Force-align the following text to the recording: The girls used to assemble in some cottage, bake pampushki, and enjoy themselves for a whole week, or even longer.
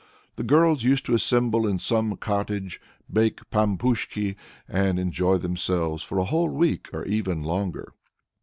The 0.35 0.41
girls 0.43 0.83
used 0.83 1.05
to 1.05 1.13
assemble 1.13 1.67
in 1.67 1.77
some 1.77 2.17
cottage, 2.17 2.81
bake 3.13 3.47
pampushki, 3.51 4.35
and 4.67 4.97
enjoy 4.97 5.37
themselves 5.37 6.01
for 6.01 6.17
a 6.17 6.25
whole 6.25 6.49
week, 6.49 6.89
or 6.91 7.05
even 7.05 7.43
longer. 7.43 7.93